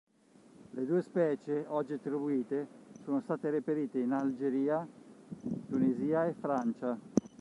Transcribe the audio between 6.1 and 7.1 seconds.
e Francia.